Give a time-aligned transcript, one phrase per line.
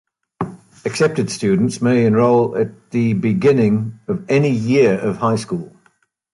[0.83, 5.73] Accepted students may enroll at the beginning of any year of high school.